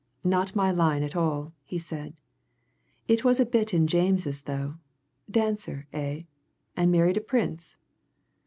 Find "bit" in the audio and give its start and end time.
3.45-3.71